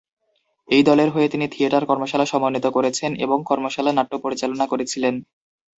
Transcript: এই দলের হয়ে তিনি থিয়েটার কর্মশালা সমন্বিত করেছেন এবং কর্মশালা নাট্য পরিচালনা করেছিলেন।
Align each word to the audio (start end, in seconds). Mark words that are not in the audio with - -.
এই 0.69 0.83
দলের 0.83 1.09
হয়ে 1.09 1.27
তিনি 1.29 1.45
থিয়েটার 1.47 1.83
কর্মশালা 1.85 2.25
সমন্বিত 2.25 2.65
করেছেন 2.67 3.11
এবং 3.25 3.37
কর্মশালা 3.49 3.91
নাট্য 3.93 4.13
পরিচালনা 4.19 4.65
করেছিলেন। 4.67 5.15